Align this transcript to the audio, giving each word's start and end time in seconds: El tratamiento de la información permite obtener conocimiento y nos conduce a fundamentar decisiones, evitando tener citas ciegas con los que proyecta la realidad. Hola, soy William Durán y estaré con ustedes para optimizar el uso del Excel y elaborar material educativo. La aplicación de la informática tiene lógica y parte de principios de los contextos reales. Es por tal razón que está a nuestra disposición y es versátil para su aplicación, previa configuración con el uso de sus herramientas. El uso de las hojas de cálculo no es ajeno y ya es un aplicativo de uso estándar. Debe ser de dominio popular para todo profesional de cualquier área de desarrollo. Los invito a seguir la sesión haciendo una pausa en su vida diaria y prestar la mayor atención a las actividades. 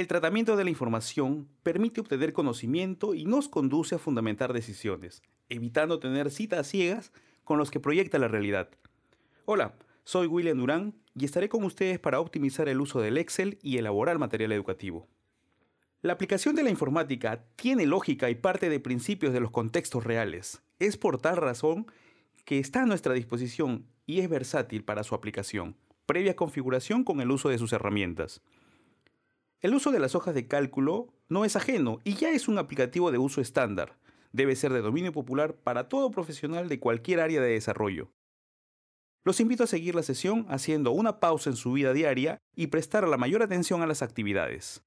El 0.00 0.06
tratamiento 0.06 0.56
de 0.56 0.64
la 0.64 0.70
información 0.70 1.46
permite 1.62 2.00
obtener 2.00 2.32
conocimiento 2.32 3.12
y 3.12 3.26
nos 3.26 3.50
conduce 3.50 3.96
a 3.96 3.98
fundamentar 3.98 4.54
decisiones, 4.54 5.22
evitando 5.50 5.98
tener 5.98 6.30
citas 6.30 6.68
ciegas 6.68 7.12
con 7.44 7.58
los 7.58 7.70
que 7.70 7.80
proyecta 7.80 8.18
la 8.18 8.26
realidad. 8.26 8.70
Hola, 9.44 9.74
soy 10.04 10.26
William 10.26 10.56
Durán 10.56 10.94
y 11.14 11.26
estaré 11.26 11.50
con 11.50 11.64
ustedes 11.64 11.98
para 11.98 12.18
optimizar 12.18 12.66
el 12.70 12.80
uso 12.80 13.02
del 13.02 13.18
Excel 13.18 13.58
y 13.60 13.76
elaborar 13.76 14.18
material 14.18 14.52
educativo. 14.52 15.06
La 16.00 16.14
aplicación 16.14 16.54
de 16.54 16.62
la 16.62 16.70
informática 16.70 17.44
tiene 17.56 17.84
lógica 17.84 18.30
y 18.30 18.36
parte 18.36 18.70
de 18.70 18.80
principios 18.80 19.34
de 19.34 19.40
los 19.40 19.50
contextos 19.50 20.02
reales. 20.02 20.62
Es 20.78 20.96
por 20.96 21.18
tal 21.18 21.36
razón 21.36 21.84
que 22.46 22.58
está 22.58 22.84
a 22.84 22.86
nuestra 22.86 23.12
disposición 23.12 23.84
y 24.06 24.20
es 24.20 24.30
versátil 24.30 24.82
para 24.82 25.04
su 25.04 25.14
aplicación, 25.14 25.76
previa 26.06 26.36
configuración 26.36 27.04
con 27.04 27.20
el 27.20 27.30
uso 27.30 27.50
de 27.50 27.58
sus 27.58 27.74
herramientas. 27.74 28.40
El 29.60 29.74
uso 29.74 29.92
de 29.92 29.98
las 29.98 30.14
hojas 30.14 30.34
de 30.34 30.46
cálculo 30.46 31.12
no 31.28 31.44
es 31.44 31.54
ajeno 31.54 32.00
y 32.02 32.14
ya 32.14 32.30
es 32.30 32.48
un 32.48 32.56
aplicativo 32.56 33.12
de 33.12 33.18
uso 33.18 33.42
estándar. 33.42 33.98
Debe 34.32 34.56
ser 34.56 34.72
de 34.72 34.80
dominio 34.80 35.12
popular 35.12 35.54
para 35.54 35.88
todo 35.88 36.10
profesional 36.10 36.68
de 36.68 36.80
cualquier 36.80 37.20
área 37.20 37.42
de 37.42 37.50
desarrollo. 37.50 38.10
Los 39.22 39.38
invito 39.38 39.64
a 39.64 39.66
seguir 39.66 39.94
la 39.94 40.02
sesión 40.02 40.46
haciendo 40.48 40.92
una 40.92 41.20
pausa 41.20 41.50
en 41.50 41.56
su 41.56 41.72
vida 41.72 41.92
diaria 41.92 42.38
y 42.56 42.68
prestar 42.68 43.06
la 43.06 43.18
mayor 43.18 43.42
atención 43.42 43.82
a 43.82 43.86
las 43.86 44.00
actividades. 44.00 44.82